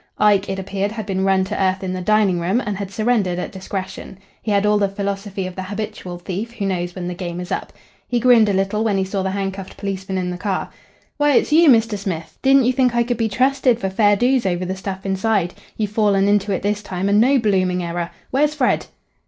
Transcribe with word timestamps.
Ike, 0.17 0.49
it 0.49 0.57
appeared, 0.57 0.91
had 0.93 1.05
been 1.05 1.23
run 1.23 1.43
to 1.43 1.61
earth 1.63 1.83
in 1.83 1.93
the 1.93 2.01
dining 2.01 2.39
room, 2.39 2.59
and 2.59 2.75
had 2.75 2.89
surrendered 2.89 3.37
at 3.37 3.51
discretion. 3.51 4.17
He 4.41 4.49
had 4.49 4.65
all 4.65 4.79
the 4.79 4.89
philosophy 4.89 5.45
of 5.45 5.55
the 5.55 5.61
habitual 5.61 6.17
thief 6.17 6.53
who 6.53 6.65
knows 6.65 6.95
when 6.95 7.07
the 7.07 7.13
game 7.13 7.39
is 7.39 7.51
up. 7.51 7.71
He 8.07 8.19
grinned 8.19 8.49
a 8.49 8.53
little 8.53 8.83
when 8.83 8.97
he 8.97 9.03
saw 9.03 9.21
the 9.21 9.29
handcuffed 9.29 9.77
policeman 9.77 10.17
in 10.17 10.31
the 10.31 10.39
car. 10.39 10.71
"Why, 11.17 11.33
it's 11.35 11.51
you, 11.53 11.69
Mr. 11.69 11.99
Smith! 11.99 12.39
Didn't 12.41 12.65
you 12.65 12.73
think 12.73 12.95
I 12.95 13.03
could 13.03 13.17
be 13.17 13.29
trusted 13.29 13.77
for 13.79 13.91
fair 13.91 14.15
does 14.15 14.43
over 14.47 14.65
the 14.65 14.75
stuff 14.75 15.05
inside? 15.05 15.53
You've 15.77 15.91
fallen 15.91 16.27
into 16.27 16.51
it 16.51 16.63
this 16.63 16.81
time, 16.81 17.07
and 17.07 17.21
no 17.21 17.37
blooming 17.37 17.83
error. 17.83 18.09
Where's 18.31 18.55
Fred?" 18.55 18.87